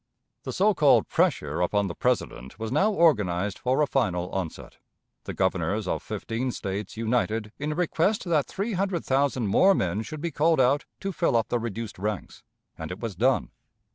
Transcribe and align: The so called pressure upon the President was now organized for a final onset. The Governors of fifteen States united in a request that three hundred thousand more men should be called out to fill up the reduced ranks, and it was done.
The 0.45 0.51
so 0.51 0.73
called 0.73 1.07
pressure 1.09 1.61
upon 1.61 1.85
the 1.85 1.93
President 1.93 2.57
was 2.57 2.71
now 2.71 2.91
organized 2.91 3.59
for 3.59 3.83
a 3.83 3.85
final 3.85 4.31
onset. 4.31 4.77
The 5.25 5.33
Governors 5.35 5.87
of 5.87 6.01
fifteen 6.01 6.51
States 6.51 6.97
united 6.97 7.51
in 7.59 7.71
a 7.71 7.75
request 7.75 8.23
that 8.23 8.47
three 8.47 8.73
hundred 8.73 9.05
thousand 9.05 9.45
more 9.45 9.75
men 9.75 10.01
should 10.01 10.19
be 10.19 10.31
called 10.31 10.59
out 10.59 10.85
to 11.01 11.13
fill 11.13 11.35
up 11.37 11.49
the 11.49 11.59
reduced 11.59 11.99
ranks, 11.99 12.41
and 12.79 12.89
it 12.91 12.99
was 12.99 13.15
done. 13.15 13.51